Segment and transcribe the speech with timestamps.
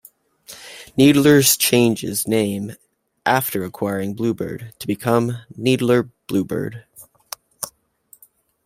[0.97, 2.75] Needler's changes name
[3.23, 6.85] after acquiring Blue Bird to become Needler Bluebird.